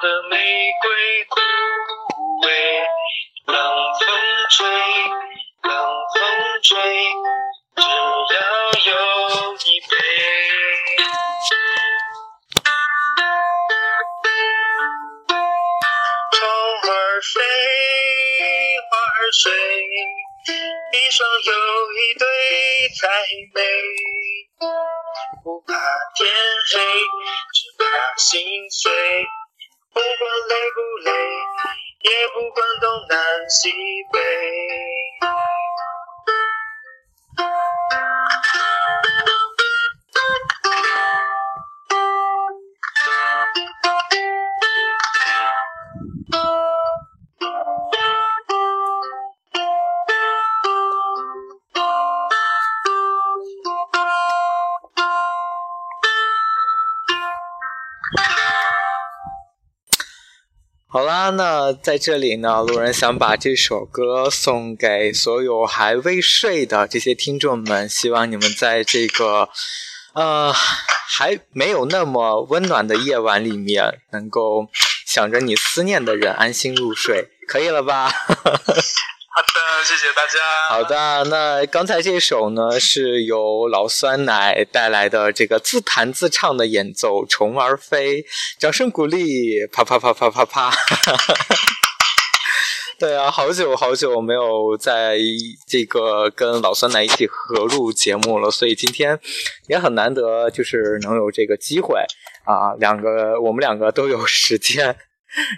[0.00, 0.36] 的玫
[0.80, 1.40] 瑰枯
[2.46, 2.48] 萎，
[3.44, 3.54] 冷
[3.98, 4.08] 风
[4.48, 4.66] 吹，
[5.62, 5.70] 冷
[6.14, 6.20] 风
[6.62, 6.72] 吹，
[7.76, 7.82] 只
[8.34, 8.40] 要
[8.86, 9.90] 有你陪。
[16.32, 16.38] 虫
[16.88, 17.36] 儿飞，
[18.88, 19.52] 花儿睡，
[20.92, 21.52] 一双又
[21.92, 22.24] 一对
[22.98, 23.06] 才
[23.54, 23.58] 美。
[25.44, 25.74] 不怕
[26.14, 26.26] 天
[26.72, 26.80] 黑，
[27.52, 28.90] 只怕心碎。
[29.92, 30.04] 不管
[30.48, 31.10] 累不累，
[32.02, 33.70] 也不管东南西
[34.12, 34.18] 北。
[60.92, 69.48] 好啦，那在这里呢，路人想把这首歌送给所有还未睡的这些听众们，希望你们在这个
[70.14, 74.66] 呃还没有那么温暖的夜晚里面，能够
[75.06, 78.12] 想着你思念的人安心入睡，可以了吧？
[79.82, 80.38] 谢谢大家。
[80.68, 88.22] 好的，那刚才这首呢是由老酸奶带来的这个自弹自唱的演奏《虫儿飞》，
[88.58, 90.72] 掌声鼓励，啪啪啪啪啪啪。
[92.98, 95.18] 对啊，好久好久没有在
[95.66, 99.18] 这个跟老酸奶一起合录节目了，所以今天
[99.68, 101.98] 也很难得，就是能有这个机会
[102.44, 104.84] 啊，两个我们两个都有时间，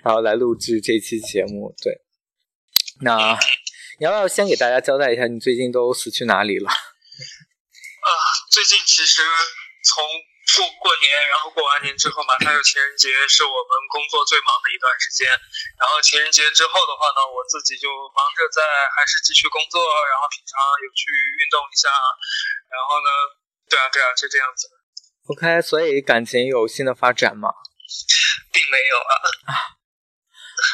[0.05, 1.75] 然后来录制这期节目。
[1.83, 1.93] 对，
[3.01, 3.37] 那。
[4.03, 6.67] 你要不要先给大家交代一下，你最近都死去哪里了？
[6.67, 8.11] 啊，
[8.51, 9.23] 最近其实
[9.87, 10.03] 从
[10.59, 15.31] 过过年，然后过完年之后马上有情人节，是我们工作最忙的一段时间。
[15.79, 19.79] 然后情人节之后的话呢，我自己就忙着在还是继续工作，
[20.11, 21.07] 然后平常有去
[21.39, 21.87] 运动一下。
[22.75, 23.09] 然后呢，
[23.71, 24.67] 对啊对啊，就这样子。
[25.31, 27.55] OK，所以感情有新的发展吗？
[28.51, 29.15] 并没有啊。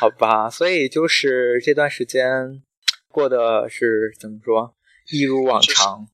[0.00, 2.64] 好吧，所以就是这段时间。
[3.18, 4.76] 过的是怎么说？
[5.10, 6.06] 一如往常，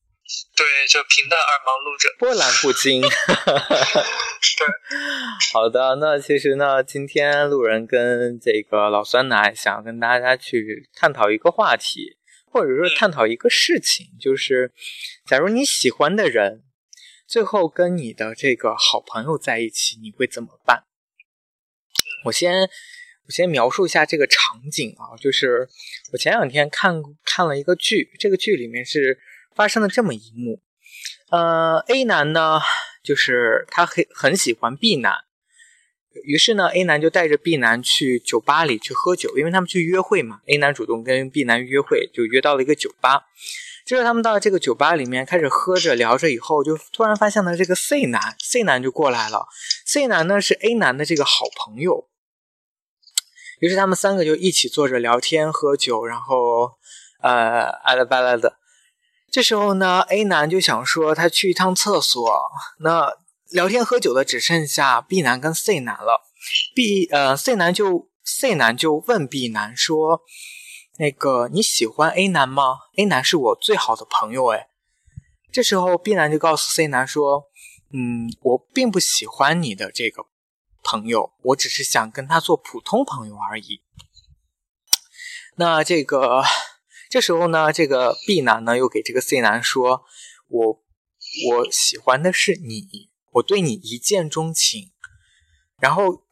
[0.57, 3.03] 对，就平淡而忙碌着，波澜不惊。
[4.57, 4.67] 对，
[5.53, 12.17] 好的，那其实呢，今天路人跟这个老酸奶想跟大家去探讨一个话题，
[12.51, 14.73] 或者说探讨一个事情，就是
[15.27, 16.63] 假如你喜欢的人
[17.27, 20.85] 最后跟你的这个好朋友在一起，你会怎么办？
[22.25, 22.71] 我先。
[23.27, 25.69] 我先描述一下这个场景啊，就是
[26.13, 29.19] 我前两天看看了一个剧，这个剧里面是
[29.55, 30.61] 发生了这么一幕，
[31.31, 32.61] 呃，A 男呢，
[33.03, 35.15] 就是他很很喜欢 B 男，
[36.25, 43.27] 于是呢，A 男就带着 B 男去酒吧里去喝酒，因为他们去约会嘛，A 男主动跟 B 男约会，就约到了一个酒吧。
[43.87, 49.47] 就是他们到了这个酒吧里面开始喝着聊着以后，就突然发现了这个 C 男，C 男就过来了
[49.85, 52.09] ，C 男呢是 A 男的这个好朋友。
[53.65, 56.71] 于是他们三个就一起坐着聊天喝酒，然后，
[57.23, 58.59] 呃，爱拉巴拉的。
[59.33, 62.31] 这时候呢，A 男就想说他去一趟厕所。
[62.81, 63.11] 那
[63.49, 66.21] 聊天喝酒的只剩下 B 男跟 C 男了。
[66.75, 70.21] B 呃 C 男就 C 男就问 B 男说
[71.01, 74.69] ：“那个你喜欢 A 男吗？A 男是我最好的朋友。”哎，
[75.51, 77.45] 这时候 B 男就告诉 C 男说
[77.95, 80.27] ：“嗯，我并不喜欢你的这个。”
[80.85, 83.81] 朋友，我只是想跟他做普通朋友而已。
[85.57, 86.45] 那这个
[87.11, 90.05] 这时候呢，这个 B 男呢又给这个 C 男说
[90.49, 90.83] ：“我
[91.49, 94.93] 我喜欢的是你，我对你一见钟情。”
[95.81, 96.25] 然后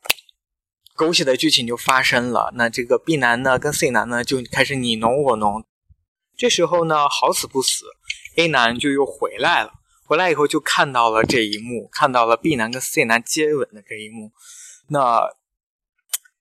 [0.95, 2.53] 狗血的剧情就发生了。
[2.55, 5.65] 那这个 B 男呢跟 C 男呢就开始你侬我侬。
[6.37, 7.85] 这时候呢，好死不死
[8.37, 9.82] ，A 男就又回来了。
[10.13, 14.31] 回来以后就看到了这一幕，看到了 B 男跟 C 男接吻的这一幕。
[14.91, 15.23] 那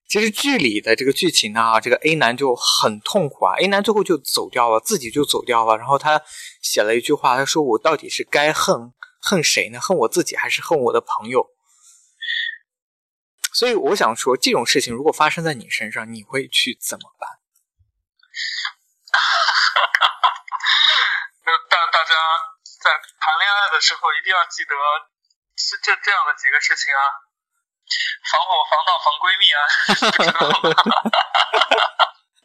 [0.10, 3.56] 其实剧里的这个剧情呢，这个 A 男就很痛苦啊。
[3.62, 5.78] A 男最后就走掉了，自己就走掉了。
[5.78, 6.22] 然后他
[6.62, 8.92] 写了一句话，他说：“我到底是该恨
[9.22, 9.80] 恨谁呢？
[9.80, 11.52] 恨我自己还是恨我的朋友？”
[13.56, 17.30] 所以我想说，这种事情如果发生在你身上，你会去怎么办？
[21.70, 22.14] 大大家。
[23.82, 24.76] 时候一定要记得
[25.58, 27.02] 是这这样的几个事情啊，
[28.32, 29.60] 防火、防盗、防闺蜜啊，
[30.24, 30.72] 知道吗？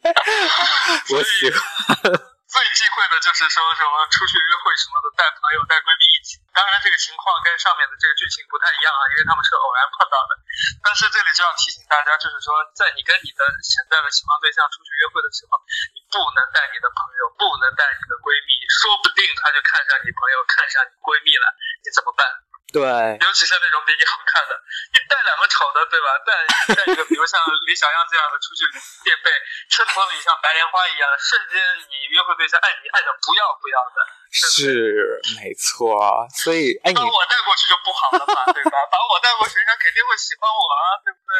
[1.13, 2.26] 我喜欢。
[2.67, 6.35] 最忌讳的就是说什么出去约会什么的，带朋友、带闺蜜一起。
[6.51, 10.35] 当然，这个情况跟上面的这个剧情不太一样啊，因为他们是偶然碰到的。
[10.83, 15.55] 但是这里就要提醒大家，就是说，在你跟你的潜在的喜欢对象出去约会的时候，
[15.95, 21.47] 你不能带你的朋友，不能带你的闺蜜，说不定他就看上你朋友，看上你闺蜜了，
[21.87, 22.27] 你怎么办？
[22.73, 24.51] 对，尤其是那种比你好看的，
[24.91, 26.07] 你带两个丑的，对吧？
[26.27, 26.31] 带
[26.75, 28.67] 带一个，比如像李小样这样的出去
[29.07, 29.31] 垫背，
[29.71, 31.55] 衬托里像白莲花一样，瞬间
[31.87, 33.97] 你约会对象爱你爱的不要不要的。
[34.29, 35.95] 是，没错。
[36.35, 38.75] 所以，哎，把我带过去就不好了嘛， 对吧？
[38.91, 41.31] 把我带过去，人家肯定会喜欢我啊，对不对？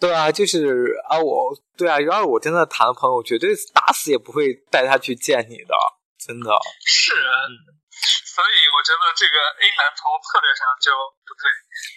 [0.00, 5.76] 对啊，就是啊，我对啊，要是我真的谈了朋友，绝对打死也不会带他去见你的，
[6.18, 6.50] 真的。
[6.88, 7.12] 是。
[8.34, 10.90] 所以我觉得这个 A 男从策略上就
[11.22, 11.46] 不对。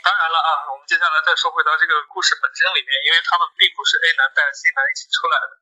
[0.06, 5.58] 当然了啊，我们接下来再说回到这个故事本身里面，因为他们并不是 A 男带 C 男一起出来的。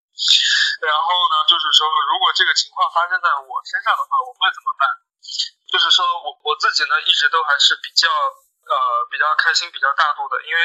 [0.83, 4.83] 然后呢，就是说，如果这个情况发生在我身上的话，我会怎么办？
[5.71, 8.11] 就是说我我自己呢，一直都还是比较
[8.65, 10.41] 呃比较开心、比较大度的。
[10.41, 10.59] 因为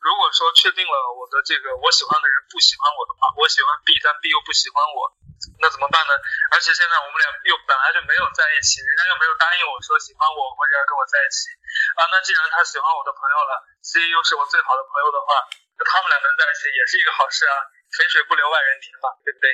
[0.00, 5.12] 如果说确定了我的这个我喜欢的人不喜欢我的话，我喜欢 B，但 B 又不喜欢我。
[5.60, 6.12] 那怎么办呢？
[6.52, 11.52] 而且现在我们俩又本来就没有在一起，人家又没有答应我说喜欢我或者要跟我在一起
[12.00, 12.08] 啊。
[12.08, 13.52] 那既然他喜欢我的朋友了
[13.84, 15.44] ，C 又是我最好的朋友的话，
[15.76, 17.56] 那他们俩能在一起也是一个好事啊。
[17.92, 19.46] 肥水不流外人田嘛，对不对？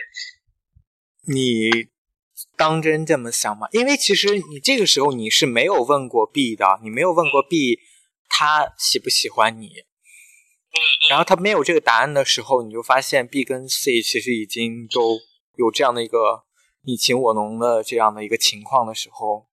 [1.27, 1.91] 你
[2.61, 3.67] 当真这么想吗？
[3.73, 7.81] 因为其实你这个时候你是没有问过 B 的，你没有问过 B
[8.29, 9.69] 他喜不喜欢你。
[9.69, 10.79] 嗯。
[11.09, 15.19] 然后他没有这个答案的时候，你就发现 B 跟 C 其实已经都。
[15.59, 16.49] 有这样的一个
[16.89, 19.45] 你情我浓的这样的一个情况的时候，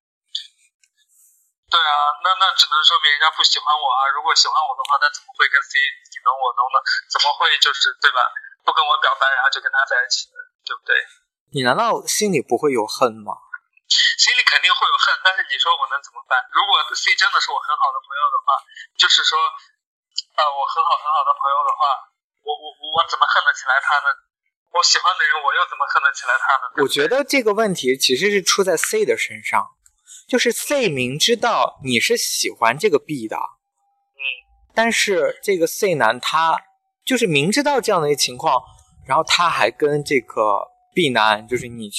[1.67, 1.91] 对啊，
[2.23, 4.07] 那那只能说明人家不喜欢我啊。
[4.15, 6.79] 如果喜欢我的话，那怎么会跟 C 你浓我浓呢？
[7.11, 8.23] 怎么会就是对吧？
[8.63, 10.39] 不跟我表白，然后就跟他在一起呢？
[10.63, 10.95] 对不对？
[11.55, 13.33] 你难道心里不会有恨吗？
[13.87, 16.35] 心里肯定会有恨，但是你说我能怎么办？
[16.51, 18.47] 如果 C 真的是我很好的朋友的话，
[18.99, 19.39] 就是说
[20.35, 21.79] 啊，我很好很好的朋友的话，
[22.43, 24.11] 我我我怎么恨得起来他呢？
[24.75, 26.83] 我喜欢的人，我又怎么恨得起来他呢？
[26.83, 29.71] 我觉得这个问题其实是出在 C 的身上，
[30.27, 34.21] 就是 C 明知道你是喜欢这个 B 的，嗯，
[34.75, 36.59] 但是这个 C 男他
[37.05, 38.59] 就是明知道这样的一个情况，
[39.07, 41.93] 然后他还跟这个 B 男就是你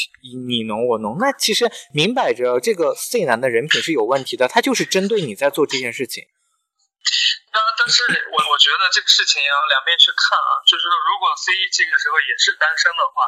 [0.49, 6.27] 你侬我侬，那其实明摆着这个 C 男的人品是有问题的，他就是针对你在做这件事情。
[7.55, 13.23] 那但是我我觉得这个事情要两面去看啊，就是说如果 C 这个时候也是单身的话，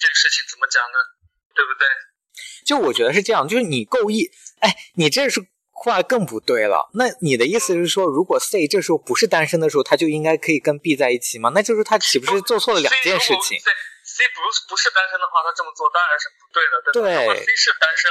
[0.00, 0.96] 这个事情怎么讲呢？
[1.52, 1.84] 对不对？
[2.64, 6.88] 就我觉得是这样，就是你够意，哎，你这是话更不对了。
[6.94, 11.52] 那你的意思是说，如果 C 这时候不是单身的时候，他就应该可以跟 B 在一起吗？
[11.54, 13.70] 那就是他岂不是做错了两件事情？C
[14.32, 14.38] 不
[14.70, 17.10] 不是单身的话，他这么做当然是不对的，对吧？
[17.10, 18.06] 如果 C 是单身，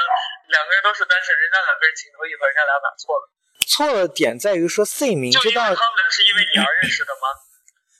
[0.52, 3.24] 两个人都是单身，人家两个人情投意合，人家俩哪错了？
[3.66, 7.26] 错的点在于说，C 明知道他们俩是因为你而认识的吗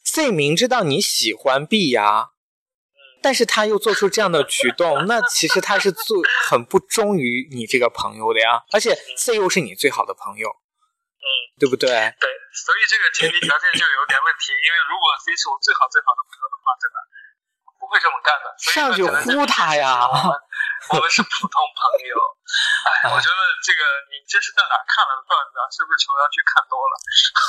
[0.04, 2.36] ？C 明知道你喜欢 B 呀，
[3.24, 8.62] 但是他又做出这样的举动，那其实他是做很不忠于你这个朋友的呀。
[8.72, 11.90] 而且 C 又是你最好的朋友，嗯，对不对？
[11.90, 16.98] 对，所以这个前提条件就有点问题，因为如果 C 是我最好最好的朋友的话，对吧？
[17.86, 20.10] 不会这么干的，上去呼他呀！
[20.90, 22.18] 我们是普通朋友。
[23.06, 25.70] 哎，我觉得这个你这是在哪看了的段子啊？
[25.70, 26.94] 是不是琼瑶剧看多了？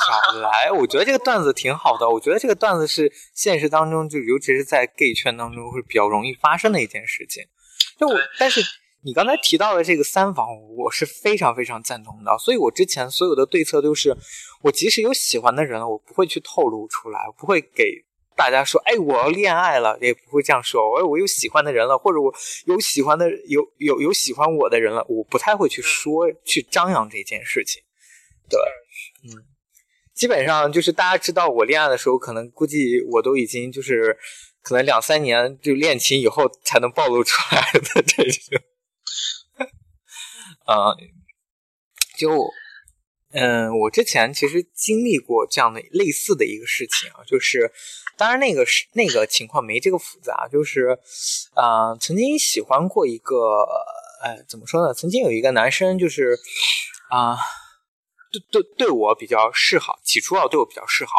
[0.05, 2.07] 少来，我觉得这个段子挺好的。
[2.07, 7.43] 我觉得这个段子是现实当中，就尤其是在 gay 圈当中会比较容易发生的一件事情。
[7.97, 8.61] 就我，但是
[9.03, 12.37] 你刚才提到的这个三房，我是非常非常赞同的。
[12.37, 14.15] 所以我之前所有的对策都是，
[14.61, 18.05] 我即使有喜欢的人，我不会去透露出来，我不会给。
[18.37, 20.79] 大家说，哎，我要恋爱了，也不会这样说。
[20.99, 22.31] 哎，我有喜欢的人了，或者我
[22.67, 27.81] 有喜欢的有有有喜欢我的人了，我不太会去说去张扬这件事情。
[28.47, 28.59] 对，
[29.23, 29.43] 嗯，
[30.13, 34.15] 基本上就是大家知道我恋爱的时候，可能估计我都已经就是
[34.61, 38.61] 可能两三年就恋情以后才能暴露出来的这种。
[40.65, 40.93] 啊，
[42.15, 42.47] 就。
[43.33, 47.69] 嗯，我之前其实经历过这样的类似的一个事情啊，就是，
[48.17, 50.97] 当然那个是那个情况没这个复杂，就是，
[51.53, 53.63] 啊，曾经喜欢过一个，
[54.23, 54.93] 呃，怎么说呢？
[54.93, 56.37] 曾经有一个男生，就是，
[57.09, 57.37] 啊，
[58.31, 61.11] 对对对我比较示好，起初啊对我比较示好，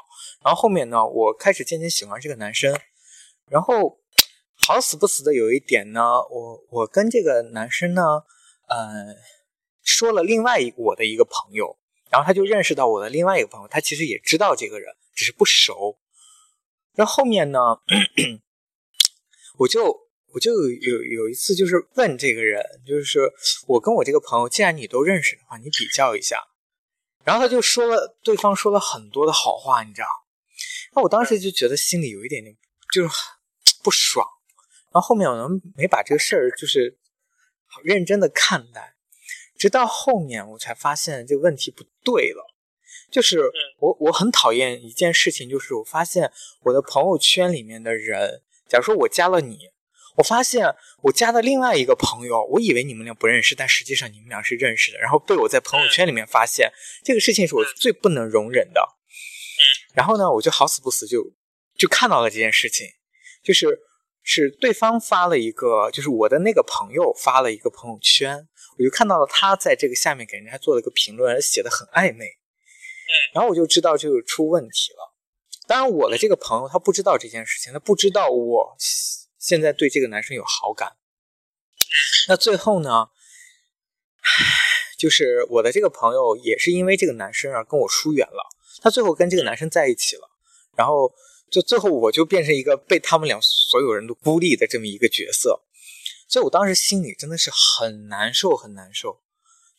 [0.45, 2.79] 然后后面呢，我开始渐渐喜欢这个男生，
[3.47, 3.99] 然后
[4.55, 8.03] 好死不死的有一点呢，我我跟这个男生呢，
[8.69, 9.15] 呃。
[9.85, 11.79] 说了另外一我的一个朋友，
[12.11, 15.97] 然后他就认识到我的另外一个朋友，他其实也知道这个人，只是不熟。
[16.99, 17.61] 然后面呢，
[19.57, 19.85] 我就
[20.35, 23.33] 我就有有一次就是问这个人，就是
[23.69, 26.49] 我跟我这个朋友，既然你都认识的话，你比较一下。
[27.25, 30.09] 然后他就说了，对方说了很多的好话，你知道？
[30.97, 32.57] 那我当时就觉得心里有一点点
[32.93, 33.15] 就是
[33.85, 34.27] 不爽。
[34.93, 36.99] 然后后面我能没把这个事儿就是
[37.67, 38.97] 好认真的看待，
[39.57, 42.45] 直到后面我才发现这个问题不对了。
[43.11, 46.31] 就是我我很讨厌一件事情，就是我发现
[46.63, 49.59] 我的朋友圈里面的人，假如说我加了你。
[50.17, 54.99] 我发现我加的另外一个朋友，我以为你们俩不认识，但实际上你们俩是认识的。
[54.99, 56.73] 然后被我在朋友圈里面发现，
[57.05, 58.81] 这个事情是我最不能容忍的。
[59.95, 61.23] 然后呢，我就好死不死就
[61.77, 62.89] 就看到了这件事情，
[63.45, 63.79] 就是
[64.25, 72.38] 是对方发了一个，就是我的那个朋友发了一个朋友圈，我就看到了他在这个下面给人家做了一个评论，写的很暧昧。
[73.35, 75.15] 然后我就知道就出问题了。
[75.67, 78.77] 当然，我的这个朋友他不知道这件事情，他不知道我。
[79.39, 80.97] 现在对这个男生有好感，
[82.27, 83.07] 那最后呢？
[84.99, 88.51] 就是我的这个朋友也是因为这个男生而跟我疏远了，
[88.83, 90.29] 他最后跟这个男生在一起了，
[90.77, 91.15] 然后
[91.53, 95.63] 就最后我就变成一个被他们俩所有人都孤立的这么一个角色，
[96.27, 99.23] 所以我当时心里真的是很难受，很难受，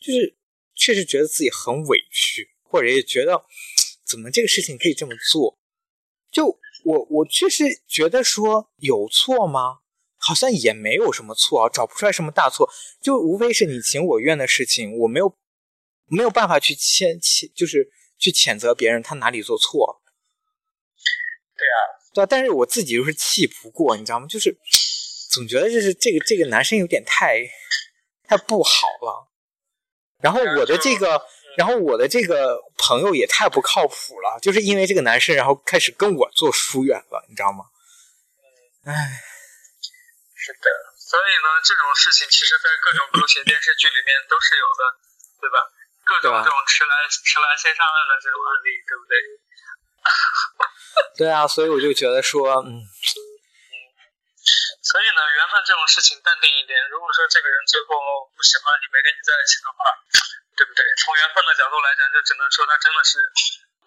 [0.00, 0.38] 就是
[0.74, 3.44] 确实觉得自己很委屈，或者也觉得
[4.06, 5.58] 怎么这个事情可以这么做，
[6.30, 6.58] 就。
[6.82, 9.80] 我我确实觉得说有错吗？
[10.16, 12.70] 好像也没有什么错啊，找不出来什么大错，
[13.02, 15.36] 就无非是你情我愿的事情，我没有
[16.06, 20.00] 没有办法去谴谴，就是去谴责别人他哪里做错。
[21.54, 21.76] 对啊，
[22.14, 24.26] 对啊，但是我自己又是气不过，你知道吗？
[24.26, 24.58] 就是
[25.30, 27.42] 总觉得就是这个这个男生有点太
[28.24, 29.30] 太不好了，
[30.22, 31.20] 然后我的这个。
[31.56, 37.64] 然后我的这个朋友也太不靠谱了，就是因为这个男生，然后开始跟我做疏远了，你知道吗？
[38.86, 38.94] 唉，
[40.34, 40.66] 是的，
[40.96, 44.82] 所以呢，这种事情其实，在各种狗血电视剧里面都是有的，
[45.40, 45.58] 对吧？
[46.04, 49.14] 各种这种迟来迟来先上岸的这种案例，对不对？
[51.18, 52.80] 对啊，所以我就觉得说，嗯，
[54.90, 56.74] 所以呢，缘分这种事情淡定一点。
[56.90, 59.78] 如果说这个人最后不喜欢你，没跟你在一起的话。
[60.60, 60.84] 对不对？
[61.00, 63.16] 从缘分的角度来讲，就只能说他真的是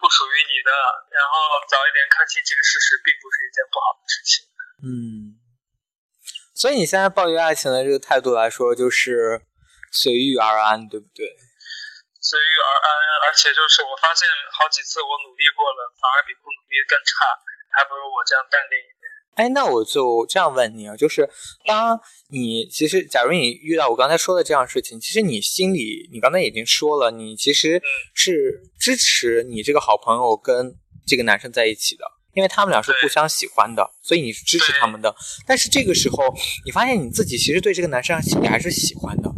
[0.02, 0.70] 不属于你的。
[1.14, 4.34] 然后早一点看清这个事实，并不是一件不好的事情。
[4.82, 5.38] 嗯，
[6.50, 9.46] 所以你现在抱怨爱情的这个态度来说，就是
[9.94, 11.30] 随遇而安，对不对？
[12.18, 17.38] 随遇而安，而且就是我发现好几次我努力过了，反而比不努力更差，
[17.78, 18.74] 还不如我这样淡定。
[19.34, 21.28] 哎，那我就这样问你啊，就是
[21.66, 21.98] 当
[22.28, 27.82] 你其实，假如你遇到我刚才说的这样事情，其实你心里，你刚才已经说了，你其实
[28.14, 30.76] 是支持你这个好朋友跟
[31.06, 35.14] 这个男生在一起的，因为他们俩是互相喜欢的，所以你是支持他们的。
[35.46, 36.32] 但是这个时候，
[36.64, 39.28] 你发现你自己其实对这个男生心里还是喜欢的，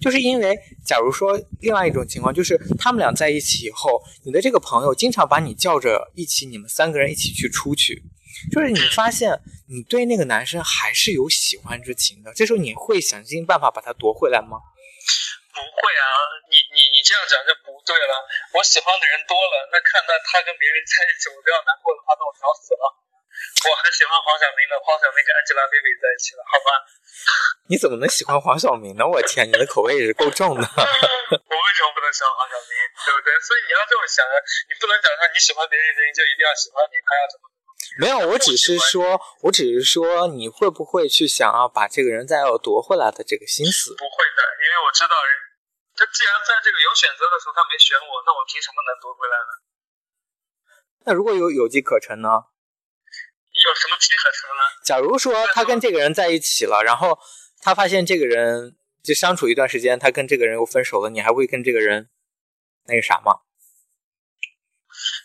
[0.00, 8.02] 就是因为，假如说另外一种情况，就是他们俩在一起以后，你的这个朋友经常把你叫着一起，你们三个人一起去出去。
[8.52, 9.30] 就是你发现
[9.68, 14.58] 你对那个男生还是有喜欢之情的，这时候你会想尽办法把他夺回来吗？
[15.56, 16.04] 不会啊，
[16.52, 18.12] 你你你这样讲就不对了。
[18.52, 22.84] 我喜欢的人多了，那看到他跟别人在一起，我都要难过的话，那我找死了。
[23.64, 26.68] 我还喜欢黄晓明呢，黄晓明跟 Angelababy 在一起了，好吧？
[27.68, 29.08] 你怎么能喜欢黄晓明呢？
[29.08, 30.60] 我天，你的口味也是够重的。
[30.68, 32.72] 我为什么不能喜欢黄晓明？
[33.00, 33.32] 对不对？
[33.40, 34.36] 所以你要这么想啊，
[34.68, 37.48] 你不能讲说你喜欢别人，别人就一定要喜欢你，他要怎么？
[37.98, 43.94] 没有，我只是说，我只是说，你会不会去想要把这个人再要夺回来的这个心思？
[43.96, 45.32] 不会的，因为我知道人，
[45.94, 49.52] 他既然在这个有选择的时候他没选我，那我凭什么能夺回来呢？
[51.06, 52.28] 那如果有有机可乘呢？
[52.28, 54.62] 有什么机可乘呢？
[54.84, 57.18] 假如说他跟这个人在一起了，然后
[57.62, 62.10] 他发现这个人就相处一段时间，他跟这个人又分手了，你还会跟这个人
[62.84, 63.45] 那个啥吗？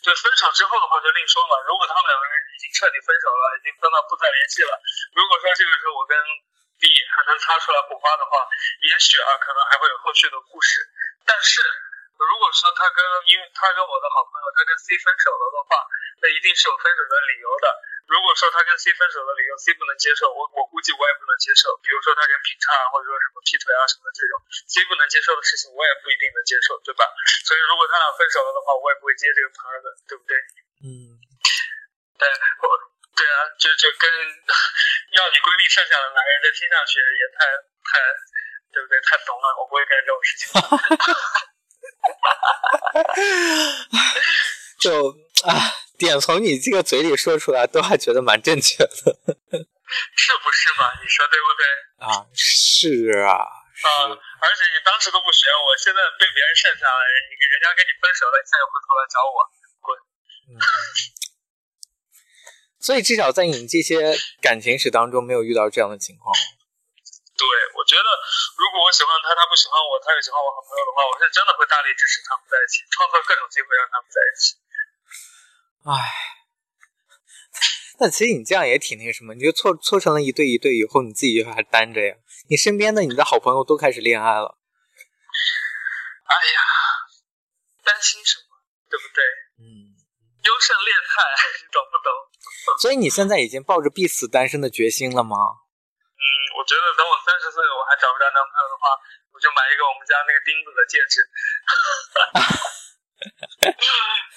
[0.01, 1.61] 就分手之后的话就另说嘛。
[1.65, 4.73] 如果他们两个人已经彻底分手了，已经分到不再联系了，
[5.13, 6.17] 如果说这个时候我跟
[6.81, 8.49] B 还能擦出来火花的话，
[8.81, 10.81] 也许啊可能还会有后续的故事。
[11.25, 11.61] 但是
[12.21, 15.81] 如果说他跟因为他跟我的好朋友他跟 C 分手了的话，
[16.21, 17.65] 那一定是有分手的理由的。
[18.11, 21.73] 如果说他跟 C 分手的理由 C 不能接受，我我估计我也不能接受。
[21.81, 24.33] 比如说他人品差，或者说什么劈腿啊什么这种
[24.67, 27.07] ，C 不能接受的事情，我也不一定能接受，对吧？
[27.47, 30.35] 所以如果他俩分手了的话，我也不会接这个朋友的，对不对？
[30.83, 31.17] 嗯，
[32.19, 32.65] 对，我
[33.15, 34.05] 对啊，就就跟
[35.15, 37.47] 要你闺蜜剩下的男人，这听上去也太
[37.87, 37.89] 太
[38.75, 38.99] 对不对？
[39.07, 40.45] 太怂了，我不会干这种事情。
[44.81, 45.13] 就
[45.45, 45.53] 啊，
[45.97, 48.89] 点从你这个嘴里说出来，都还觉得蛮正确的。
[50.15, 50.89] 是不是嘛？
[51.01, 51.63] 你说对不对？
[52.07, 59.43] 啊，是啊，啊，而且你当时都不选我，现在被别人剩下了，你人家跟你分手了，你现在回头来找我，
[59.81, 59.91] 滚！
[60.49, 60.57] 嗯，
[62.79, 66.33] 所以至少在你这些感情史当中，没有遇到这样的情况。
[67.37, 68.03] 对，我觉得
[68.71, 74.55] 如果我喜欢他，他不喜欢我，他也喜欢我好朋友的话，我是真的会大力支持他们在一起，创造各种机会让他们在一起。
[75.83, 75.91] 唉，
[77.99, 82.15] 那其实你这样也挺那什么，你就搓搓成了一对一对，以后你自己就还单着呀？
[82.47, 84.55] 你身边的你的好朋友都开始恋爱了。
[86.31, 86.59] 哎呀，
[87.83, 88.55] 担心什么？
[88.87, 89.19] 对不对？
[89.59, 89.67] 嗯，
[90.47, 91.19] 优胜劣汰，
[91.75, 92.07] 懂不懂？
[92.79, 95.35] 所以你现在已经抱着必死单身的决心了吗？
[96.21, 98.93] 嗯，我觉得等我三十岁我还找不着男朋友的话，
[99.33, 101.17] 我就买一个我们家那个钉子的戒指，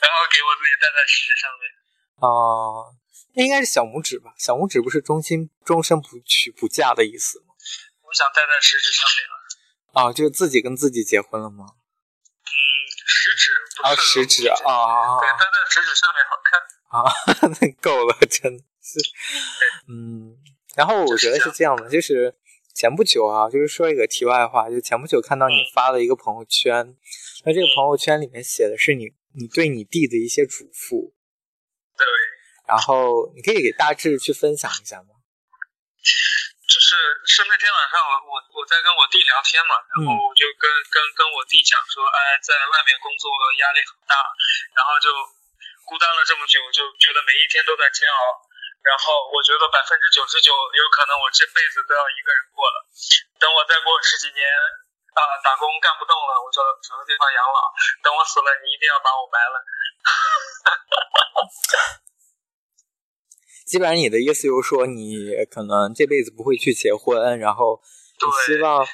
[0.00, 1.68] 然后给我自己戴在食指上面。
[2.24, 2.96] 哦，
[3.36, 4.32] 那应该是小拇指吧？
[4.40, 7.52] 小拇指不是终身终身不娶不嫁的意思吗？
[8.08, 9.36] 我想戴在食指上面了。
[9.92, 11.66] 啊，就自己跟自己结婚了吗？
[12.48, 12.52] 嗯，
[13.04, 16.56] 食指不啊，食指啊啊对，戴在食指上面好看。
[16.94, 17.04] 啊！
[17.60, 18.98] 那够了，真的是，
[19.92, 20.40] 嗯。
[20.76, 22.34] 然后我觉得是这样的，就是
[22.74, 26.96] 前不久啊，就是说一个题外话，就前不久看到你发了一个朋友圈，
[27.44, 31.14] 那这个朋友圈里面写的是你你对你弟的一些嘱咐，
[31.94, 32.02] 对，
[32.66, 35.14] 然后你可以给大致去分享一下吗？
[36.66, 43.30] 就是是那天晚上我我我在跟我弟聊天嘛，然后我就跟跟跟我弟讲说，哎，在外面工作
[43.62, 44.18] 压力很大，
[44.74, 45.06] 然后就
[45.86, 48.50] 孤单了这么久，就觉得每一天都在煎熬。
[48.84, 52.84] 然后我觉得百分之九十九有可能我这辈子都要一个人过了。
[53.40, 54.44] 等我再过十几年
[55.16, 57.72] 啊，打工干不动了，我就找个地方养老。
[58.04, 59.56] 等我死了，你一定要把我埋了。
[63.64, 67.80] 基本上你的意思就是说，你可能这辈子不会去结婚，然后
[68.20, 68.84] 你希望，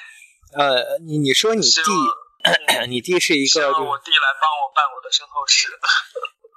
[0.55, 1.91] 呃，你你说你弟，
[2.87, 5.67] 你弟是一个我弟来帮我办我的身后事。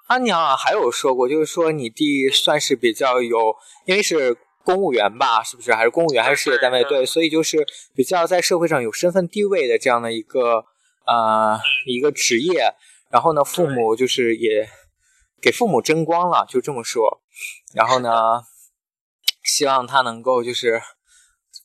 [0.07, 5.75] 阿娘啊，还有说过，就是说你弟算是比较有，因为是公务员吧，是不是？
[5.75, 6.85] 还是公务员还是事业单位？
[6.85, 10.65] 对，所以就是比较在社会上有身份地位的这样的一个
[11.07, 12.75] 呃一个职业。
[13.11, 14.69] 然后呢，父母就是也
[15.41, 17.23] 给父母争光了，就这么说。
[17.73, 18.11] 然后呢，
[19.43, 20.83] 希望他能够就是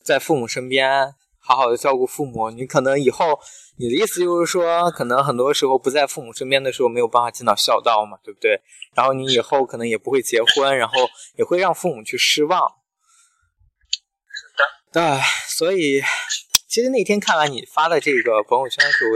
[0.04, 2.50] 在父母身边好好的照顾父母。
[2.50, 3.40] 你可能以后
[3.76, 8.60] 你的意思就是说，可能很多时候不在父母身边的时候，没有办法尽到孝道嘛，对不对？
[8.94, 10.94] 然后你以后可能也不会结婚，然后
[11.36, 12.60] 也会让父母去失望。
[14.92, 15.02] 对，
[15.48, 16.02] 所以
[16.66, 19.10] 其实那天看完你发的这个朋友圈的时候，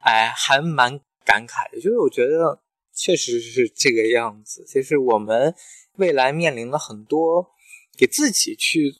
[0.00, 2.60] 哎，还蛮感慨的，就是我觉得
[2.94, 4.64] 确实是这个样子。
[4.66, 5.54] 其实我们
[5.96, 7.52] 未来面临了很多，
[7.96, 8.96] 给自己去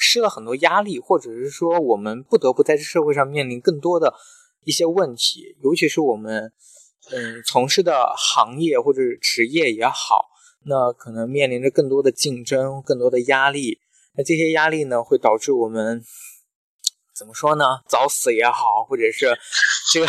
[0.00, 4.14] 施了很多压力，或者是说我们不得不在这社会上面临更多的
[4.64, 6.50] 一些问题，尤其是我们
[7.10, 10.30] 嗯从事的行业或者是职业也好，
[10.64, 13.78] 那可能面临着更多的竞争，更多的压力。
[14.16, 16.02] 那这些压力呢，会导致我们
[17.14, 17.64] 怎么说呢？
[17.86, 19.38] 早死也好，或者是
[19.92, 20.06] 这个，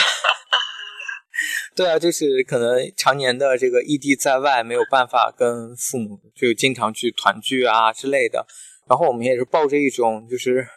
[1.76, 8.48] 对啊，就是可能常年的这个异地在外，没有办法跟父母就经常去团聚啊之类的。
[8.92, 10.68] 然后我们也是抱着一种就是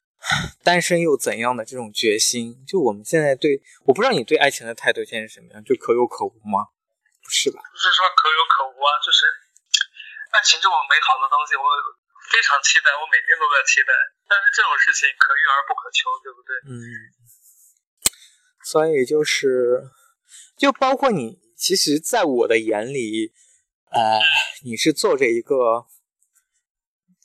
[0.64, 2.56] 单身又怎样的这种决心。
[2.64, 6.72] 就我们现在对，我不知道你对爱情的态度现在是什么样，就可有可无吗？
[7.20, 7.60] 不是吧？
[7.60, 9.28] 不是说可有可无啊，就是
[10.32, 11.68] 爱情这么美好的东西，我
[12.32, 13.92] 非常期待，我每天都在期待。
[14.24, 16.50] 但是这种事情可遇而不可求，对不对？
[16.72, 16.80] 嗯，
[18.64, 19.84] 所以就是，
[20.56, 23.36] 就包括你，其实，在我的眼里，
[23.92, 24.16] 呃，
[24.64, 25.84] 你是做着一个，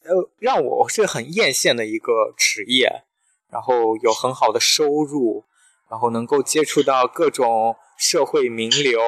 [0.05, 3.03] 呃，让我是很艳羡的一个职业，
[3.49, 5.45] 然后有很好的收入，
[5.89, 9.01] 然后能够接触到各种社会名流，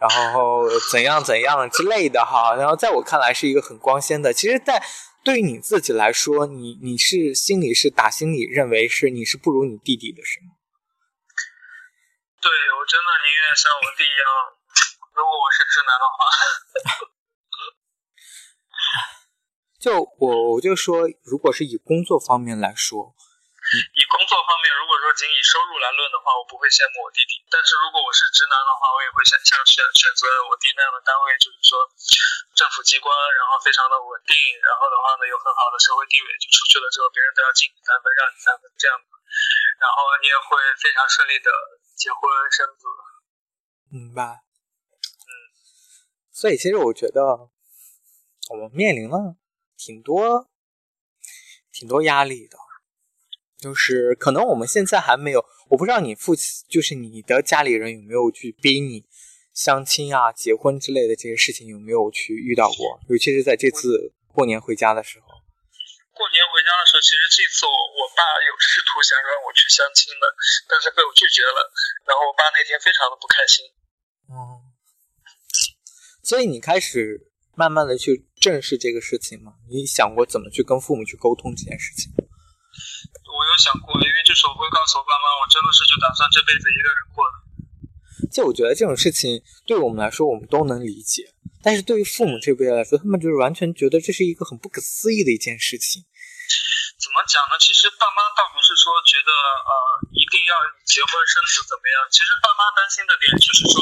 [0.00, 4.32] 然后怎样怎样之类的哈，然后在我看来是一个很光鲜的。
[4.32, 4.82] 其实，在
[5.24, 10.56] 对于你自己来说，你你是心里是打心里认为是你是不如你弟弟的，是吗？
[12.40, 14.24] 对我真的宁愿像我弟一样，
[15.14, 16.18] 如果我是直男的话，
[19.86, 23.14] 就我我就说，如果是以工作方面来说，
[23.94, 27.38] 以工作方面，如果说仅以收入来论的话，我不会羡慕我弟弟。
[27.46, 31.86] 但是如果我是直男的话，我也会像像选选择我弟那样的单位，就是说
[32.58, 39.06] 政府机关，然后非常的稳定，然后的话呢有很好的社会地位，就出去了之后别人都要敬你三分，让你三分这样的，
[39.78, 41.46] 然后你也会非常顺利的
[41.94, 42.82] 结婚生子。
[43.94, 44.42] 明白。
[45.30, 45.30] 嗯，
[46.34, 47.22] 所以其实我觉得
[48.50, 49.38] 我们面临了
[49.76, 50.48] 挺多
[51.72, 52.58] 挺多压力的。
[53.58, 59.04] 就是可能我们现在还没有，我不知道你父亲，就是你的家里人有没有去逼你
[59.54, 63.00] 相亲啊、结婚之类的这些事情，有没有去遇到过？
[63.08, 65.26] 尤其是在这次过年回家的时候。
[66.12, 70.24] 过年回家的时候，其实这次我我爸有试图想让我去相亲的，
[70.68, 71.72] 但是被我拒绝了。
[72.04, 73.64] 然后我爸那天非常的不开心。
[74.28, 74.60] 哦。
[76.22, 79.54] 所以你开始慢慢的去正视这个事情吗？
[79.72, 82.12] 你想过怎么去跟父母去沟通这件事情？
[82.12, 87.34] 我有想过，因为就是我会告诉我爸妈，我真的是就打算这辈子一个人过的。
[88.28, 91.32] 就我觉得这种事情对我们来说，我们都能理解，
[91.64, 96.04] 但是对于父母这辈来说，他们就是完全觉得这是一个很不可思议的一件事情。
[97.00, 97.56] 怎么讲呢？
[97.56, 99.72] 其实爸妈倒不是说觉得呃
[100.12, 100.52] 一定要
[100.84, 103.80] 结婚生子怎么样，其实爸妈担心的点就是说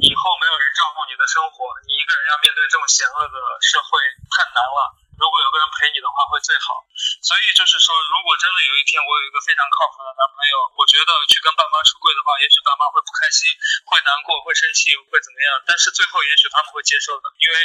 [0.00, 3.96] 以后没有人照顾你的生活，你一个人要面对这种险恶的社会
[4.28, 4.80] 太难了。
[5.18, 6.86] 如果有个人陪你的话，会最好。
[7.26, 13.50] 所以就是说，如果真的有一天我有一个非常靠谱的男朋友，我觉得去跟爸妈出柜的话，也许爸妈会不开心，
[13.90, 15.48] 会难过，会生气，会怎么样？
[15.66, 17.56] 但是最后也许他们会接受的，因为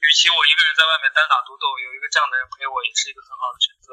[0.00, 3.88] 与其我一个人在外面单打独斗，有一个这样的人陪我，也是一个很好的选择。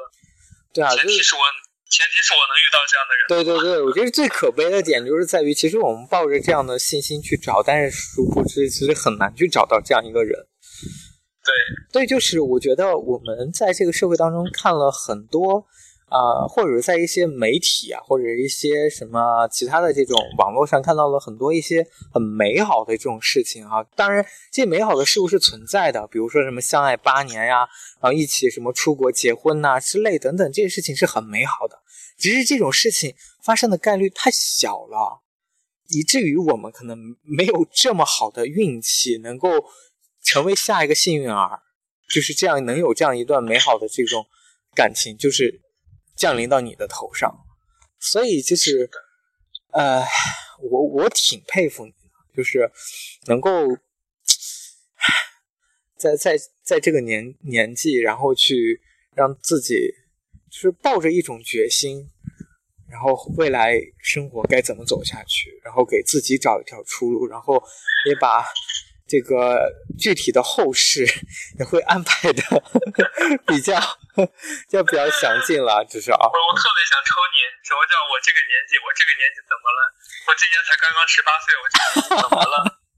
[0.72, 1.44] 对啊，前提是我，
[1.88, 3.20] 前提是我能遇到这样的人。
[3.28, 10.46] 对对对，我觉得最可悲的点就是在于，其实我们抱着这样的信心去找，但是殊不知，其实很难去找到这样一个人。
[11.92, 15.64] 对对，就是我觉得我们在这个社会当中看了很多
[16.06, 23.82] 啊，或者在一些媒体啊，或者一些什么其他的这种网络上看到了很多一些很美好的这种事情啊。
[23.94, 27.66] 当然，这些美好的事物是存在的，比如说什么相爱八年呀，
[28.00, 31.78] 然后一起什么出国结婚呐之类等等，这些事情是很美好的。
[32.16, 35.22] 只是这种事情发生的概率太小了，
[35.88, 39.48] 以至于我们可能没有这么好的运气能够。
[40.28, 41.60] 成为下一个幸运儿，
[42.10, 44.26] 就是这样能有这样一段美好的这种
[44.74, 45.60] 感情，就是
[46.16, 47.44] 降临到你的头上。
[47.98, 48.90] 所以就是，
[49.72, 50.02] 呃，
[50.70, 51.96] 我我挺佩服你的，
[52.36, 52.70] 就是
[53.26, 53.50] 能够
[55.96, 58.80] 在在在这个年年纪，然后去
[59.14, 59.74] 让自己
[60.50, 62.10] 就是抱着一种决心，
[62.88, 67.62] 然后未来生活该怎么走下去，然后给自己找一条出路，然后
[68.06, 68.44] 也把。
[69.08, 71.06] 这个具体的后事
[71.60, 72.42] 也会安排的
[73.46, 73.78] 比较，
[74.68, 76.14] 就比较详尽了，至少。
[76.16, 78.76] 我我特别想抽你，什么叫我这个年纪？
[78.80, 79.80] 我这个年纪怎么了？
[80.26, 82.56] 我今年才刚刚十八岁，我这个年纪怎么了？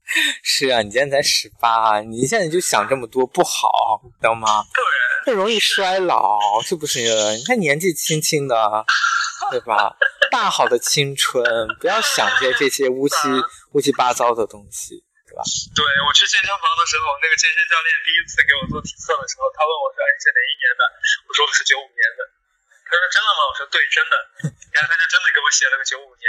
[0.42, 4.64] 是啊，你今年才十八，你现在就想这么多不好，知道吗？
[4.72, 4.82] 对，
[5.26, 7.00] 这容易衰老，是不是？
[7.36, 8.84] 你看年纪轻轻的，
[9.50, 9.94] 对吧？
[10.30, 11.44] 大好的青春，
[11.80, 13.14] 不要想些这些乌七
[13.72, 15.04] 乌七八糟的东西。
[15.74, 20.82] 对我去健身房的时候，那个健身教练第一次给我做体测的时候，他问我说：“你是哪一年的？”
[21.30, 22.26] 我说：“我是九五年的。”
[22.88, 24.14] 他说：“真的吗？”我说：“对，真的。”
[24.74, 26.26] 然后他就真的给我写了个九五年。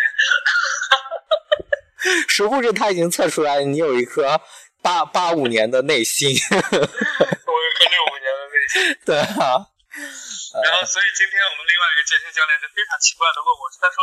[2.29, 4.39] 殊不知他已经测出来你有一颗
[4.81, 6.29] 八八五年的内心。
[6.29, 8.77] 我有颗六五年的内心。
[9.09, 9.65] 对啊。
[10.63, 13.97] 然后，所以今天我们另外一个健身教练就非常奇怪的问我，他说。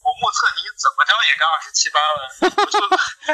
[0.00, 2.20] 我目测你怎么着也该二十七八了，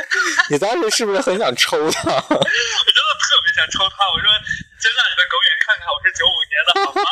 [0.51, 2.11] 你当时是不是很想抽他？
[2.11, 4.03] 我真的特别想抽他。
[4.11, 4.27] 我说，
[4.83, 7.07] 睁大你的狗眼看看，我是九五年的，好吗？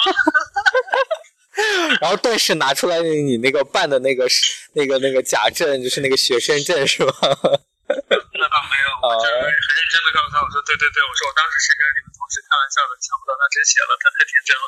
[2.02, 4.26] 然后顿时拿出来你那个办的那个
[4.74, 7.14] 那个那个假证，就是那个学生证，是吧？
[7.14, 14.66] 那倒没有，我就很认真的告诉他，我说，对对对，我说我当时是跟你们同事开玩笑的，想不到他真写了，他太天真了。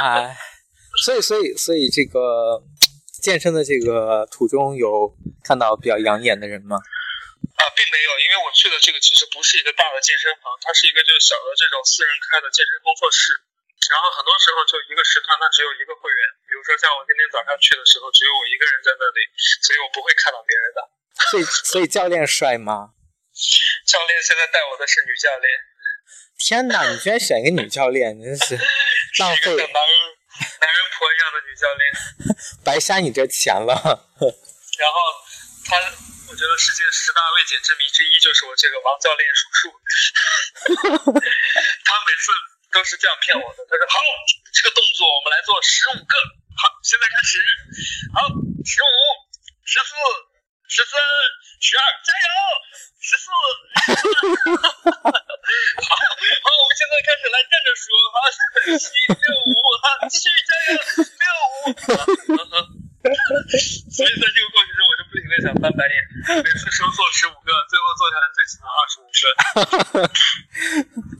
[0.00, 0.32] 哎，
[1.04, 2.64] 所以所以所以这个。
[3.22, 5.14] 健身的这个途中有
[5.46, 6.74] 看到比较养眼的人吗？
[7.54, 13.30] 啊，并没有，因为我去的这个其实不是一个大的健身房，它是一个就是小的这种私人开的健身工作室。
[13.90, 16.20] 然后很多时候就一个时段，它只有一个会员。
[16.50, 19.22] 比如说像我今天早上去的时候，只有我一个人在那里，
[19.62, 20.78] 所以我不会看到别人的。
[21.30, 22.98] 所以，所以教练帅吗？
[23.86, 25.46] 教练现在带我的是女教练。
[26.42, 28.58] 天哪，你居然选一个女教练，真是
[29.22, 29.54] 浪费。
[30.60, 31.82] 男人婆一样的女教练，
[32.64, 33.72] 白瞎你这钱了。
[33.74, 34.96] 然后
[35.64, 35.76] 他，
[36.30, 39.70] 我觉得世界十大未解之谜之一就是我这个王教练数数。
[41.84, 42.32] 他每次
[42.72, 43.96] 都是这样骗我的，他说：“好，
[44.52, 46.14] 这个动作我们来做十五个，
[46.56, 47.38] 好，现在开始，
[48.14, 48.26] 好，
[48.64, 48.88] 十五、
[49.64, 49.92] 十四、
[50.68, 50.96] 十三、
[51.60, 52.26] 十二，加油！
[53.02, 53.26] 十四，
[55.82, 58.16] 好，好，我们现在开始来站着数，好，
[58.78, 59.52] 七六五，
[59.82, 61.74] 好，继续加油，六五，
[63.90, 65.98] 所以在这个过程中，我就不停的想翻白眼，
[66.40, 70.10] 每次收做十五个，最后做下来最起码二十五个，哈 哈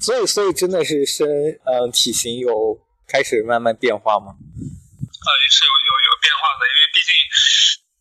[0.01, 1.27] 所以，所以真的是身，
[1.64, 4.33] 嗯，体型有开始慢慢变化吗？
[4.33, 7.11] 啊，也是有有有变化的，因为毕竟，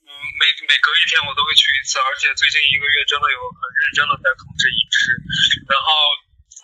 [0.07, 5.13] 嗯，每每隔一天我都会去一次，而且最近一个月真的有很认真的在控制饮食。
[5.69, 5.87] 然后，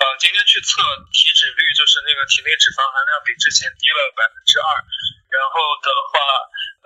[0.01, 0.81] 呃，今天去测
[1.13, 4.67] 体脂率，就是那个体内脂肪含量比之前低了百分之二。
[5.27, 6.17] 然后的话，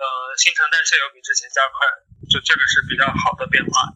[0.02, 1.86] 呃，新陈代谢有比之前加快，
[2.28, 3.86] 就这个是比较好的变化。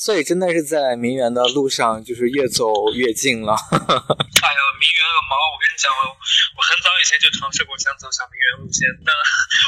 [0.00, 3.52] 所以真的是在名媛的路上，就是越走越近了。
[3.68, 5.36] 哎呀，名媛个毛！
[5.52, 6.08] 我跟你讲，我
[6.56, 9.12] 我很早以前就尝试过想走小名媛路线，但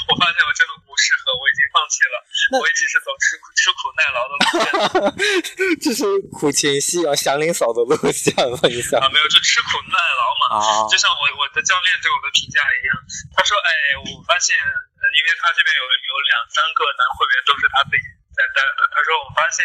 [0.09, 2.17] 我发现我真的不适合，我已经放弃了。
[2.57, 5.77] 我一直是走吃苦吃苦耐劳的路线。
[5.85, 6.01] 这是
[6.33, 8.57] 苦情戏啊，祥林嫂的路线吗？
[8.73, 10.45] 你想啊，没有，就吃苦耐劳嘛。
[10.57, 12.97] 啊，就像我我的教练对我的评价一样，
[13.37, 19.61] 他说：“哎，我发现，因为他这边有有两三个男会员都是他自己。”在在，他说我发现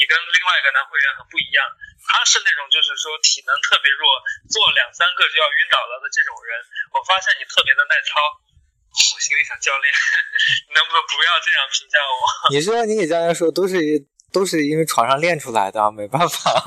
[0.00, 1.62] 你跟另外一个男会员很不一样，
[2.08, 4.04] 他是那种就是说体能特别弱，
[4.48, 6.50] 做两三个就要晕倒了的这种人。
[6.96, 8.16] 我发现你特别的耐操，
[9.12, 9.86] 我心里想教练，
[10.68, 12.20] 你能不能不要这样评价我？
[12.52, 13.76] 你说你给教练说都是
[14.32, 16.48] 都是因为床上练出来的，没办法。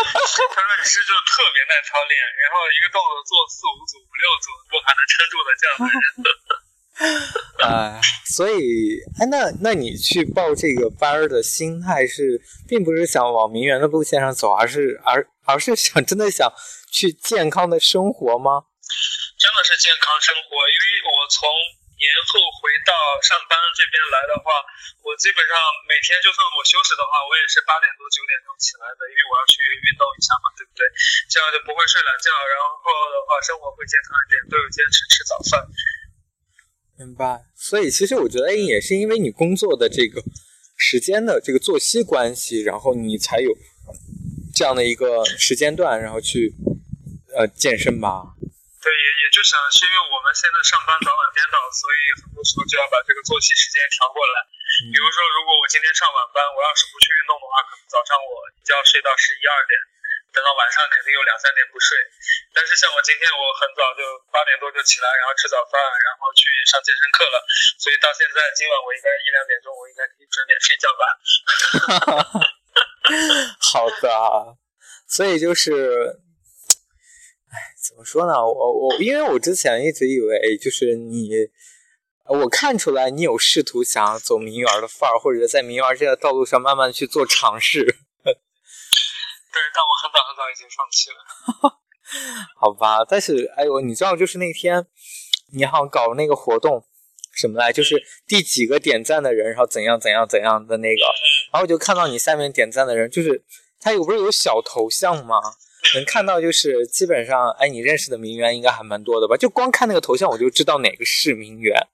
[0.00, 6.00] 他说你是就特别耐操练，然后一个动作做四五组、五六组都还能撑住的这样的人。
[7.64, 16.44] 哎，所以，哎，那那你去报这个班儿的心态是，并不是想往名媛的路线上走，而是而而是想真的想
[16.92, 18.68] 去健康的生活吗？
[19.40, 21.48] 真的是健康生活，因为我从
[21.96, 22.92] 年后回到
[23.24, 24.52] 上班这边来的话，
[25.00, 25.56] 我基本上
[25.88, 30.84] 每天就算我休息的话，我也是八点多九点钟起来的，因为我要去运动一下嘛，对不对？
[31.32, 35.60] 这样就不会睡懒觉，然后的话生活会健康一点，都有坚持吃早饭。
[37.00, 40.20] 明白，所以其实我觉得也是因为你工作的这个
[40.76, 43.48] 时间的这个作息关系，然后你才有
[44.52, 46.52] 这样的一个时间段，然后去
[47.32, 48.36] 呃健身吧。
[48.84, 54.44] 对，也也就想是因为我们现在上班早晚颠倒，所以很多时候就要把这个作息时间调过来。
[54.92, 59.72] 比如说，如果我今天上晚班，我要是不去运动的话，可能早上我就要睡到十一二点。
[60.30, 61.98] 等到晚上肯定有两三点不睡，
[62.54, 67.42] 但是像我今天我很早就八点多就起来，然后吃早饭，然后去上健身课了，
[67.82, 71.02] 所以到现在今晚我应该一两点钟我应该可以准点睡觉吧。
[73.58, 74.58] 好的，
[75.10, 76.22] 所以就是，
[77.50, 78.38] 哎，怎么说呢？
[78.38, 81.50] 我我因为我之前一直以为就是你，
[82.26, 88.06] 我看出来你有试图想要走名媛的范儿，或者在名媛这条道路上慢慢去做尝试。
[89.60, 91.16] 对，但我很早很早已经放弃了。
[92.56, 94.86] 好吧，但是哎呦，你知道，就是那天
[95.52, 96.82] 你好像搞那个活动
[97.34, 101.04] 什么来，就是第几个点赞的人，然后怎样怎样怎样的那个，
[101.52, 103.44] 然后我就看到你下面点赞的人，就是
[103.80, 105.38] 他有不是有小头像吗？
[105.94, 109.36] 能看到就是基本上，哎，你认识的名媛应该还蛮多的吧？
[109.36, 111.76] 就光看那个头像，我就知道哪个是名媛。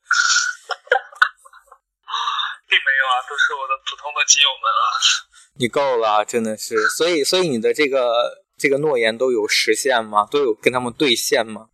[2.68, 5.35] 并没有啊，都是我的普通的基友们啊。
[5.58, 10.26] 你够了，真的是，所以，所以你的这个这个诺言都有实现吗？
[10.30, 11.68] 都有跟他们兑现吗？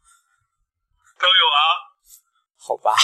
[1.18, 1.60] 都有啊。
[2.62, 2.94] 好吧，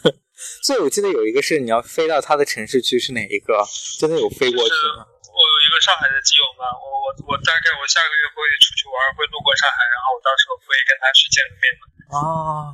[0.64, 3.60] 所以我记得有一个是你要飞到他的城市去，是哪一个？
[4.00, 5.04] 真的有飞过去吗？
[5.04, 11.82] 我有一个上海的基友嘛，我我我大概我下个月会出去玩，会路过上海，然后我到时候会跟他去见个面的。
[12.16, 12.72] 啊，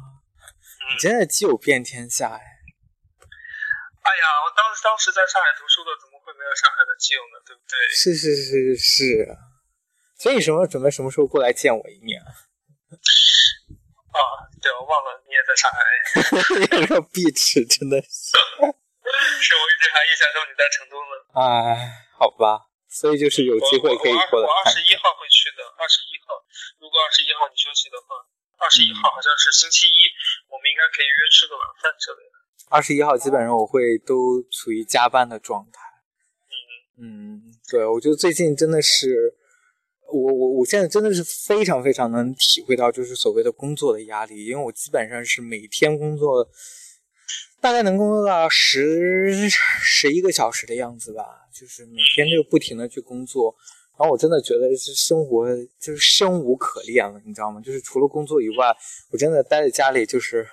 [0.87, 2.39] 你真的基友遍天下哎。
[4.01, 6.07] 哎呀，我当时当时在上海读书的，怎
[6.41, 7.37] 没有上海的基友呢？
[7.45, 7.77] 对不对？
[7.93, 9.29] 是是是是是，
[10.17, 12.17] 所以什么准备什么时候过来见我一面？
[12.17, 12.25] 啊，
[14.57, 15.85] 对，我忘了你也在上海。
[16.81, 18.33] 你个壁纸，真的是。
[18.33, 21.13] 是我一直还印象中你在成都呢。
[21.37, 24.49] 哎，好吧，所以就是有机会可以过来。
[24.49, 26.41] 我二十一号会去的，二十一号。
[26.81, 28.17] 如果二十一号你休息的话，
[28.59, 30.11] 二十一号好像是星期一，
[30.49, 32.41] 我们应该可以约吃个晚饭之类的。
[32.71, 35.90] 二十一号基本上我会都处于加班的状态。
[37.01, 39.35] 嗯，对，我觉得最近真的是，
[40.13, 46.47] 我我我现在真的是非常非常能体会到，就是所谓的工作的压力，因为我基本上是每天工作，
[47.61, 53.55] 大概能工作到十十一个小时的样子吧，就是每天就不停的去工作，
[53.99, 57.61] 然后我真的觉得是生活就是生无可恋了，你知道吗？
[57.61, 58.67] 就是除了工作以外，
[59.11, 60.47] 我真的待在家里就是。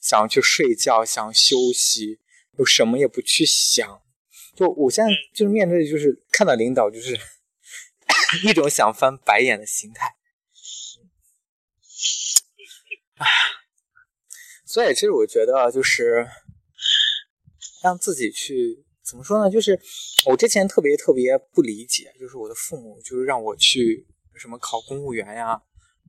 [0.00, 2.20] 想要去睡觉，想休息，
[2.56, 4.00] 又什么也不去想。
[4.58, 7.16] 就我现在就是面对，就是看到领导，就是
[8.44, 10.16] 一种想翻白眼的心态。
[13.18, 13.26] 唉，
[14.64, 16.26] 所以其实我觉得就是
[17.84, 19.48] 让自己去怎么说呢？
[19.48, 19.80] 就是
[20.26, 25.62] 我之前特别特别不理解，就是我的父母就是让我去什么考公务员呀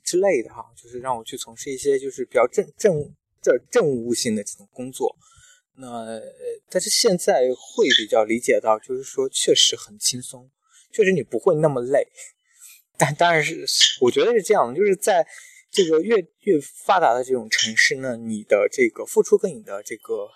[0.03, 5.15] 之类的哈，就是让我去从事一些就是比较政政这政务性的这种工作。
[5.79, 6.21] 那
[6.69, 10.49] 但是现在会比较理解到，就是说确实很轻松，
[10.91, 12.07] 确实你不会那么累。
[12.97, 13.65] 但当然是
[14.01, 15.27] 我觉得是这样，就是在。
[15.71, 20.31] 这个越越发达的这种城市呢，你的这个付出跟你的这个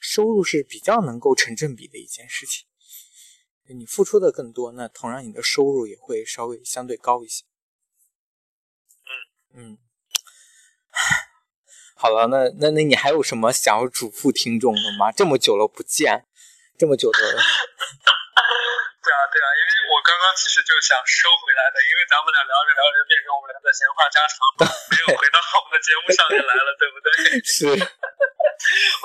[0.00, 2.66] 收入是比较能够成正比的一件事情。
[3.68, 7.44] 你付出的更多，那同样你的收入也会稍微相对高一些。
[9.52, 9.78] 嗯嗯，
[11.94, 15.10] 好了，那那那你还有什么想要嘱咐听众的吗？
[15.12, 16.26] 这么久了不见，
[16.76, 17.18] 这么久的。
[19.04, 24.36] 对啊，对啊，因为我刚刚其实就想收回来的，因为咱们俩聊着聊着变成我们俩的闲话家常，
[24.90, 27.08] 没有回到我们的节目上面来了，对不对？
[27.44, 27.62] 是。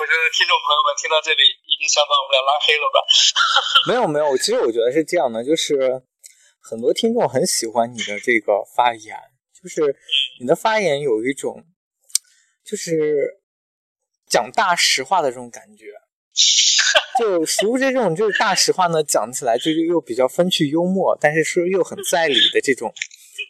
[0.06, 2.98] 觉得听众朋友们听到这里，已经想把我们俩拉黑了吧？
[3.86, 6.00] 没有没有，其实我觉得是这样的，就是
[6.58, 9.14] 很多听众很喜欢你的这个发言，
[9.52, 9.94] 就是
[10.40, 11.60] 你的发言有一种，
[12.70, 13.40] 就是
[14.28, 15.86] 讲大实话的这种感觉。
[17.18, 22.94] 就熟知这种就是大实话呢，讲起来就是又比较风趣幽默，但是说又很在理的这种，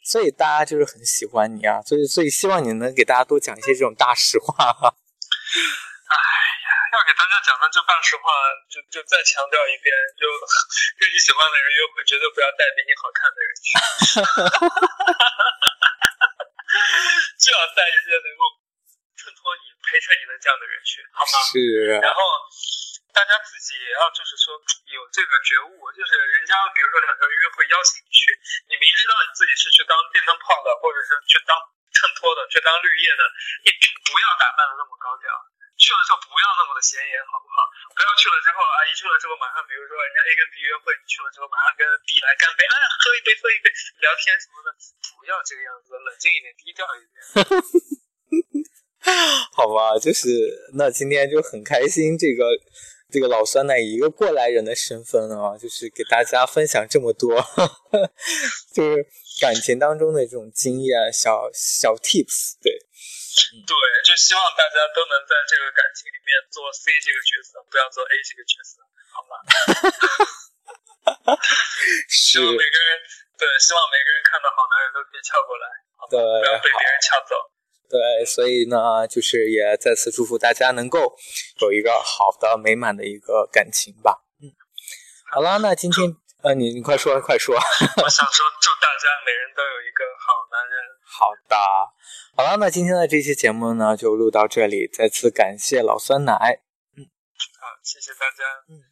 [0.03, 4.51] 所以大家就是很喜欢你啊，所以所以希望你能给大家多讲一些这种大实话。
[4.65, 8.23] 哎呀，要给大家讲的就大实话，
[8.67, 10.25] 就就再强调一遍，就
[10.99, 13.79] 跟你喜欢的人约会，绝对不要带比你好看的人去，
[17.39, 18.43] 就要带一些能够
[19.31, 21.35] 衬托你、陪衬你的这样的人去，好吗？
[21.47, 22.03] 是。
[22.03, 22.21] 然后。
[23.11, 24.55] 大家自己也要就是说
[24.87, 28.31] 有这个觉悟，就是人家比如说两个人约会邀请你去，
[28.71, 31.59] 你明知道你自己是去当电灯泡的，或者是去当
[31.90, 33.23] 衬托的，去当绿叶的，
[33.66, 33.75] 你
[34.07, 35.27] 不要打扮的那么高调，
[35.75, 37.66] 去了之后不要那么的显眼，好不好？
[37.99, 43.66] 不要去了之后啊，一去了之后马上，比如说人家 A 跟 B 约会，你去了之后马上跟 B 来干杯，哎， 喝一杯，喝一杯，
[44.07, 44.71] 聊天什么的，
[45.19, 47.19] 不要这个样子，冷静一点，低调一点。
[49.53, 50.29] 好吧，就是
[50.75, 52.44] 那今天就很开心这个。
[53.11, 57.35] 这个老酸奶以一个过来人的身份啊，就是给大家分享这么多，
[58.70, 59.03] 就是
[59.42, 62.70] 感情当中的这种经验，小小 tips，对，
[63.66, 63.75] 对，
[64.07, 68.79] 就希望大家都能在这个感情里面做 C 这个角色，不要做 A 这个角色，
[69.11, 69.35] 好吗？
[72.07, 72.88] 希望每个人，
[73.35, 75.66] 对，希望每个人看到好男人都可以撬过来，
[76.07, 77.35] 对，不要被别人撬走。
[77.90, 81.12] 对，所以呢，就是也再次祝福大家能够
[81.61, 84.22] 有一个好的、美满的一个感情吧。
[84.40, 84.46] 嗯，
[85.33, 87.57] 好了，那今天呃，你你快说，快说。
[87.59, 90.79] 我想说，祝大家每人都有一个好男人。
[91.03, 91.57] 好的，
[92.37, 94.88] 好了，那今天的这期节目呢，就录到这里。
[94.92, 96.62] 再次感谢老酸奶。
[96.96, 97.03] 嗯，
[97.61, 98.44] 好，谢谢大家。
[98.68, 98.89] 嗯。